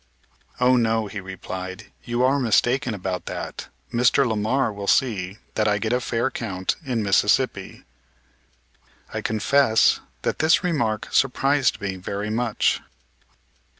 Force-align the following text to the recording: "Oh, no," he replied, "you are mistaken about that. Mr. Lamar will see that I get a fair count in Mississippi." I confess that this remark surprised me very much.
"Oh, 0.59 0.77
no," 0.77 1.05
he 1.05 1.21
replied, 1.21 1.91
"you 2.05 2.23
are 2.23 2.39
mistaken 2.39 2.95
about 2.95 3.27
that. 3.27 3.67
Mr. 3.93 4.25
Lamar 4.27 4.73
will 4.73 4.87
see 4.87 5.37
that 5.53 5.67
I 5.67 5.77
get 5.77 5.93
a 5.93 6.01
fair 6.01 6.31
count 6.31 6.75
in 6.83 7.03
Mississippi." 7.03 7.83
I 9.13 9.21
confess 9.21 9.99
that 10.23 10.39
this 10.39 10.63
remark 10.63 11.09
surprised 11.13 11.79
me 11.81 11.97
very 11.97 12.31
much. 12.31 12.81